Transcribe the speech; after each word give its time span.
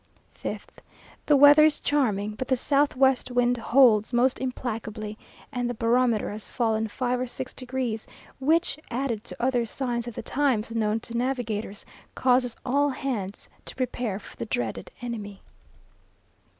5th. 0.43 0.79
The 1.27 1.35
weather 1.37 1.63
is 1.63 1.79
charming, 1.79 2.31
but 2.33 2.47
the 2.47 2.57
south 2.57 2.95
west 2.95 3.29
wind 3.29 3.55
holds 3.57 4.11
most 4.11 4.39
implacably, 4.39 5.15
and 5.51 5.69
the 5.69 5.75
barometer 5.75 6.31
has 6.31 6.49
fallen 6.49 6.87
five 6.87 7.19
or 7.19 7.27
six 7.27 7.53
degrees, 7.53 8.07
which, 8.39 8.79
added 8.89 9.23
to 9.25 9.35
other 9.39 9.63
signs 9.67 10.07
of 10.07 10.15
the 10.15 10.23
times 10.23 10.71
known 10.71 10.99
to 11.01 11.15
navigators, 11.15 11.85
causes 12.15 12.55
all 12.65 12.89
hands 12.89 13.47
to 13.65 13.75
prepare 13.75 14.17
for 14.17 14.35
the 14.37 14.47
dreaded 14.47 14.89
enemy. 15.03 15.43